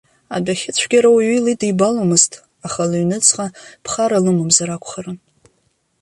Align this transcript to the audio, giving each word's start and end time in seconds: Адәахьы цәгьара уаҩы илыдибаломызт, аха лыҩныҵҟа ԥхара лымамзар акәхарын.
Адәахьы 0.35 0.71
цәгьара 0.77 1.09
уаҩы 1.15 1.33
илыдибаломызт, 1.37 2.33
аха 2.65 2.89
лыҩныҵҟа 2.89 3.45
ԥхара 3.83 4.23
лымамзар 4.23 4.69
акәхарын. 4.75 5.17